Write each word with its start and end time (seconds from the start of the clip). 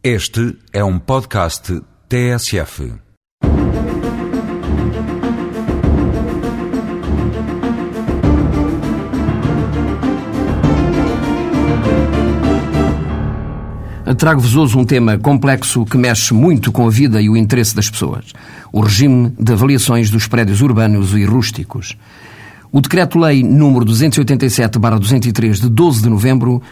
Este 0.00 0.56
é 0.72 0.84
um 0.84 0.96
podcast 0.96 1.82
TSF. 2.08 2.92
Trago-vos 14.16 14.54
hoje 14.54 14.78
um 14.78 14.84
tema 14.84 15.18
complexo 15.18 15.84
que 15.84 15.98
mexe 15.98 16.32
muito 16.32 16.70
com 16.70 16.86
a 16.86 16.90
vida 16.90 17.20
e 17.20 17.28
o 17.28 17.36
interesse 17.36 17.74
das 17.74 17.90
pessoas: 17.90 18.26
o 18.72 18.80
regime 18.80 19.32
de 19.36 19.52
avaliações 19.52 20.10
dos 20.10 20.28
prédios 20.28 20.62
urbanos 20.62 21.12
e 21.12 21.24
rústicos. 21.24 21.98
O 22.70 22.80
Decreto-Lei 22.80 23.42
número 23.42 23.84
287-203 23.84 25.54
de 25.54 25.68
12 25.68 26.02
de 26.02 26.08
novembro 26.08 26.62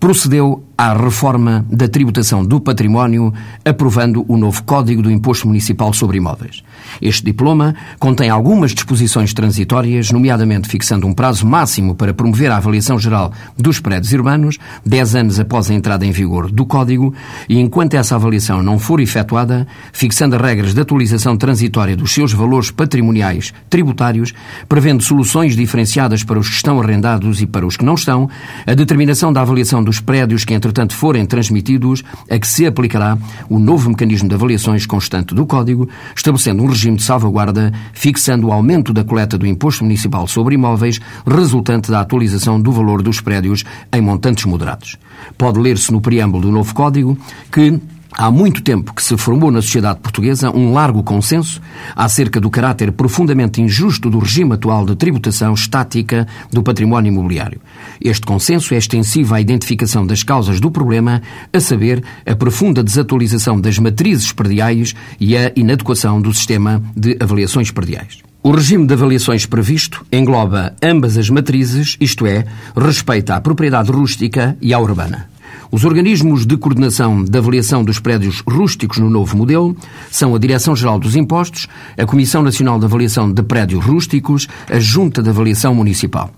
procedeu 0.00 0.64
à 0.82 0.94
reforma 0.94 1.64
da 1.70 1.86
tributação 1.86 2.44
do 2.44 2.60
património, 2.60 3.32
aprovando 3.64 4.24
o 4.26 4.36
novo 4.36 4.64
Código 4.64 5.00
do 5.00 5.12
Imposto 5.12 5.46
Municipal 5.46 5.92
sobre 5.92 6.16
Imóveis. 6.16 6.64
Este 7.00 7.24
diploma 7.24 7.76
contém 8.00 8.28
algumas 8.28 8.72
disposições 8.72 9.32
transitórias, 9.32 10.10
nomeadamente 10.10 10.68
fixando 10.68 11.06
um 11.06 11.12
prazo 11.12 11.46
máximo 11.46 11.94
para 11.94 12.12
promover 12.12 12.50
a 12.50 12.56
avaliação 12.56 12.98
geral 12.98 13.32
dos 13.56 13.78
prédios 13.78 14.12
urbanos, 14.12 14.58
10 14.84 15.14
anos 15.14 15.38
após 15.38 15.70
a 15.70 15.74
entrada 15.74 16.04
em 16.04 16.10
vigor 16.10 16.50
do 16.50 16.66
Código, 16.66 17.14
e 17.48 17.60
enquanto 17.60 17.94
essa 17.94 18.16
avaliação 18.16 18.60
não 18.60 18.76
for 18.76 18.98
efetuada, 18.98 19.68
fixando 19.92 20.34
as 20.34 20.42
regras 20.42 20.74
de 20.74 20.80
atualização 20.80 21.36
transitória 21.36 21.96
dos 21.96 22.12
seus 22.12 22.32
valores 22.32 22.72
patrimoniais 22.72 23.54
tributários, 23.70 24.34
prevendo 24.68 25.04
soluções 25.04 25.54
diferenciadas 25.54 26.24
para 26.24 26.40
os 26.40 26.48
que 26.48 26.56
estão 26.56 26.80
arrendados 26.80 27.40
e 27.40 27.46
para 27.46 27.64
os 27.64 27.76
que 27.76 27.84
não 27.84 27.94
estão, 27.94 28.28
a 28.66 28.74
determinação 28.74 29.32
da 29.32 29.42
avaliação 29.42 29.80
dos 29.80 30.00
prédios 30.00 30.44
que, 30.44 30.52
entretanto, 30.72 30.94
forem 30.94 31.26
transmitidos, 31.26 32.02
a 32.30 32.38
que 32.38 32.46
se 32.46 32.66
aplicará 32.66 33.18
o 33.48 33.58
novo 33.58 33.90
mecanismo 33.90 34.28
de 34.28 34.34
avaliações 34.34 34.86
constante 34.86 35.34
do 35.34 35.44
Código, 35.44 35.88
estabelecendo 36.16 36.62
um 36.62 36.66
regime 36.66 36.96
de 36.96 37.02
salvaguarda, 37.02 37.72
fixando 37.92 38.48
o 38.48 38.52
aumento 38.52 38.92
da 38.92 39.04
coleta 39.04 39.36
do 39.36 39.46
Imposto 39.46 39.84
Municipal 39.84 40.26
sobre 40.26 40.54
Imóveis, 40.54 40.98
resultante 41.26 41.90
da 41.90 42.00
atualização 42.00 42.60
do 42.60 42.72
valor 42.72 43.02
dos 43.02 43.20
prédios 43.20 43.64
em 43.92 44.00
montantes 44.00 44.46
moderados. 44.46 44.96
Pode 45.36 45.58
ler-se 45.60 45.92
no 45.92 46.00
preâmbulo 46.00 46.42
do 46.42 46.50
novo 46.50 46.74
Código 46.74 47.18
que 47.52 47.78
Há 48.14 48.30
muito 48.30 48.62
tempo 48.62 48.92
que 48.92 49.02
se 49.02 49.16
formou 49.16 49.50
na 49.50 49.62
sociedade 49.62 50.00
portuguesa 50.00 50.50
um 50.50 50.72
largo 50.72 51.02
consenso 51.02 51.60
acerca 51.96 52.38
do 52.38 52.50
caráter 52.50 52.92
profundamente 52.92 53.62
injusto 53.62 54.10
do 54.10 54.18
regime 54.18 54.52
atual 54.52 54.84
de 54.84 54.94
tributação 54.94 55.54
estática 55.54 56.26
do 56.50 56.62
património 56.62 57.10
imobiliário. 57.10 57.60
Este 58.00 58.26
consenso 58.26 58.74
é 58.74 58.76
extensivo 58.76 59.34
à 59.34 59.40
identificação 59.40 60.06
das 60.06 60.22
causas 60.22 60.60
do 60.60 60.70
problema, 60.70 61.22
a 61.52 61.60
saber, 61.60 62.04
a 62.26 62.36
profunda 62.36 62.82
desatualização 62.82 63.58
das 63.58 63.78
matrizes 63.78 64.30
perdiais 64.30 64.94
e 65.18 65.36
a 65.36 65.50
inadequação 65.56 66.20
do 66.20 66.34
sistema 66.34 66.82
de 66.94 67.16
avaliações 67.18 67.70
perdiais. 67.70 68.18
O 68.42 68.50
regime 68.50 68.86
de 68.86 68.92
avaliações 68.92 69.46
previsto 69.46 70.04
engloba 70.12 70.74
ambas 70.82 71.16
as 71.16 71.30
matrizes, 71.30 71.96
isto 72.00 72.26
é, 72.26 72.44
respeita 72.76 73.36
à 73.36 73.40
propriedade 73.40 73.90
rústica 73.90 74.56
e 74.60 74.74
à 74.74 74.78
urbana. 74.78 75.31
Os 75.70 75.84
organismos 75.84 76.44
de 76.44 76.56
coordenação 76.56 77.24
da 77.24 77.38
avaliação 77.38 77.84
dos 77.84 77.98
prédios 77.98 78.42
rústicos 78.46 78.98
no 78.98 79.08
novo 79.08 79.36
modelo 79.36 79.76
são 80.10 80.34
a 80.34 80.38
Direção-Geral 80.38 80.98
dos 80.98 81.16
Impostos, 81.16 81.66
a 81.96 82.04
Comissão 82.04 82.42
Nacional 82.42 82.78
de 82.78 82.84
Avaliação 82.84 83.32
de 83.32 83.42
Prédios 83.42 83.84
Rústicos, 83.84 84.48
a 84.70 84.78
Junta 84.78 85.22
de 85.22 85.30
Avaliação 85.30 85.74
Municipal. 85.74 86.30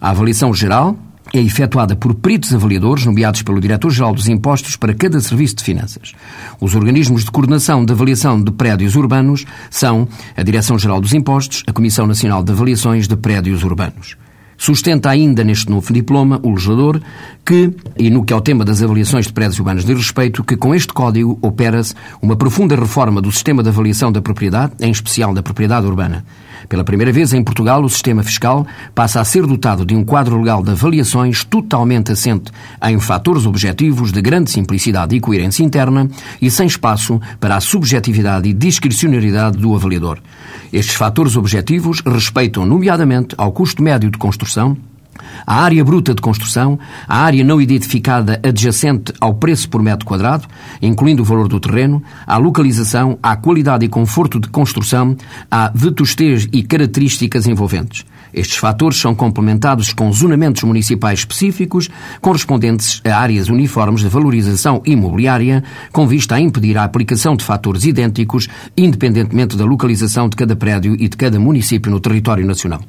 A 0.00 0.10
avaliação 0.10 0.52
geral 0.52 0.96
é 1.34 1.40
efetuada 1.40 1.96
por 1.96 2.14
peritos 2.14 2.54
avaliadores 2.54 3.04
nomeados 3.04 3.42
pelo 3.42 3.60
Diretor-Geral 3.60 4.14
dos 4.14 4.28
Impostos 4.28 4.76
para 4.76 4.94
cada 4.94 5.20
serviço 5.20 5.56
de 5.56 5.64
finanças. 5.64 6.12
Os 6.60 6.74
organismos 6.74 7.24
de 7.24 7.30
coordenação 7.30 7.84
de 7.84 7.92
avaliação 7.92 8.40
de 8.40 8.52
prédios 8.52 8.94
urbanos 8.94 9.44
são 9.70 10.06
a 10.36 10.42
Direção-Geral 10.42 11.00
dos 11.00 11.12
Impostos, 11.12 11.62
a 11.66 11.72
Comissão 11.72 12.06
Nacional 12.06 12.42
de 12.42 12.52
Avaliações 12.52 13.08
de 13.08 13.16
Prédios 13.16 13.64
Urbanos. 13.64 14.16
Sustenta 14.58 15.10
ainda 15.10 15.44
neste 15.44 15.70
novo 15.70 15.92
diploma 15.92 16.40
o 16.42 16.50
legislador 16.50 17.00
que, 17.44 17.72
e 17.96 18.10
no 18.10 18.24
que 18.24 18.32
é 18.32 18.36
o 18.36 18.40
tema 18.40 18.64
das 18.64 18.82
avaliações 18.82 19.26
de 19.26 19.32
prédios 19.32 19.58
urbanos 19.58 19.84
de 19.84 19.94
respeito, 19.94 20.42
que 20.42 20.56
com 20.56 20.74
este 20.74 20.92
código 20.92 21.38
opera-se 21.40 21.94
uma 22.20 22.34
profunda 22.34 22.74
reforma 22.74 23.20
do 23.20 23.30
sistema 23.30 23.62
de 23.62 23.68
avaliação 23.68 24.10
da 24.10 24.20
propriedade, 24.20 24.72
em 24.80 24.90
especial 24.90 25.32
da 25.32 25.42
propriedade 25.42 25.86
urbana. 25.86 26.24
Pela 26.68 26.82
primeira 26.82 27.12
vez 27.12 27.32
em 27.32 27.44
Portugal, 27.44 27.84
o 27.84 27.88
sistema 27.88 28.24
fiscal 28.24 28.66
passa 28.94 29.20
a 29.20 29.24
ser 29.24 29.46
dotado 29.46 29.84
de 29.84 29.94
um 29.94 30.04
quadro 30.04 30.38
legal 30.38 30.62
de 30.62 30.70
avaliações 30.70 31.44
totalmente 31.44 32.10
assente 32.10 32.50
em 32.82 32.98
fatores 32.98 33.46
objetivos 33.46 34.10
de 34.10 34.20
grande 34.20 34.50
simplicidade 34.50 35.14
e 35.14 35.20
coerência 35.20 35.62
interna 35.62 36.08
e 36.42 36.50
sem 36.50 36.66
espaço 36.66 37.20
para 37.38 37.56
a 37.56 37.60
subjetividade 37.60 38.48
e 38.48 38.52
discricionariedade 38.52 39.58
do 39.58 39.74
avaliador. 39.74 40.18
Estes 40.72 40.96
fatores 40.96 41.36
objetivos 41.36 42.00
respeitam, 42.04 42.66
nomeadamente, 42.66 43.34
ao 43.38 43.52
custo 43.52 43.82
médio 43.82 44.10
de 44.10 44.18
construção, 44.46 44.76
a 45.44 45.62
área 45.62 45.84
bruta 45.84 46.14
de 46.14 46.22
construção, 46.22 46.78
a 47.08 47.18
área 47.22 47.42
não 47.42 47.60
identificada 47.60 48.38
adjacente 48.44 49.12
ao 49.20 49.34
preço 49.34 49.68
por 49.68 49.82
metro 49.82 50.06
quadrado, 50.06 50.46
incluindo 50.80 51.22
o 51.22 51.24
valor 51.24 51.48
do 51.48 51.58
terreno, 51.58 52.02
à 52.24 52.36
localização, 52.36 53.18
à 53.20 53.34
qualidade 53.34 53.84
e 53.84 53.88
conforto 53.88 54.38
de 54.38 54.48
construção, 54.48 55.16
à 55.50 55.72
vetustez 55.74 56.46
e 56.52 56.62
características 56.62 57.46
envolventes. 57.46 58.04
Estes 58.32 58.58
fatores 58.58 58.98
são 58.98 59.14
complementados 59.14 59.92
com 59.92 60.12
zonamentos 60.12 60.62
municipais 60.62 61.20
específicos 61.20 61.88
correspondentes 62.20 63.00
a 63.04 63.16
áreas 63.16 63.48
uniformes 63.48 64.02
de 64.02 64.08
valorização 64.08 64.82
imobiliária, 64.84 65.64
com 65.90 66.06
vista 66.06 66.34
a 66.36 66.40
impedir 66.40 66.76
a 66.76 66.84
aplicação 66.84 67.34
de 67.34 67.44
fatores 67.44 67.84
idênticos, 67.84 68.48
independentemente 68.76 69.56
da 69.56 69.64
localização 69.64 70.28
de 70.28 70.36
cada 70.36 70.54
prédio 70.54 70.94
e 70.94 71.08
de 71.08 71.16
cada 71.16 71.40
município 71.40 71.90
no 71.90 71.98
território 71.98 72.46
nacional. 72.46 72.82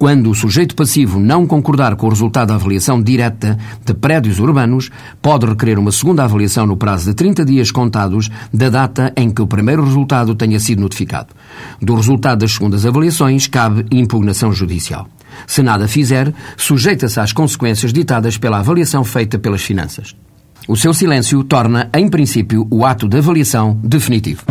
Quando 0.00 0.30
o 0.30 0.34
sujeito 0.34 0.74
passivo 0.74 1.20
não 1.20 1.46
concordar 1.46 1.94
com 1.94 2.06
o 2.06 2.08
resultado 2.08 2.48
da 2.48 2.54
avaliação 2.54 3.02
direta 3.02 3.58
de 3.84 3.92
prédios 3.92 4.38
urbanos, 4.38 4.90
pode 5.20 5.44
requerer 5.44 5.78
uma 5.78 5.92
segunda 5.92 6.24
avaliação 6.24 6.64
no 6.64 6.74
prazo 6.74 7.10
de 7.10 7.14
30 7.14 7.44
dias 7.44 7.70
contados 7.70 8.30
da 8.50 8.70
data 8.70 9.12
em 9.14 9.30
que 9.30 9.42
o 9.42 9.46
primeiro 9.46 9.84
resultado 9.84 10.34
tenha 10.34 10.58
sido 10.58 10.80
notificado. 10.80 11.34
Do 11.82 11.94
resultado 11.94 12.38
das 12.38 12.52
segundas 12.52 12.86
avaliações 12.86 13.46
cabe 13.46 13.84
impugnação 13.90 14.50
judicial. 14.54 15.06
Se 15.46 15.62
nada 15.62 15.86
fizer, 15.86 16.32
sujeita-se 16.56 17.20
às 17.20 17.34
consequências 17.34 17.92
ditadas 17.92 18.38
pela 18.38 18.60
avaliação 18.60 19.04
feita 19.04 19.38
pelas 19.38 19.60
finanças. 19.60 20.16
O 20.66 20.78
seu 20.78 20.94
silêncio 20.94 21.44
torna, 21.44 21.90
em 21.92 22.08
princípio, 22.08 22.66
o 22.70 22.86
ato 22.86 23.06
de 23.06 23.18
avaliação 23.18 23.78
definitivo. 23.84 24.49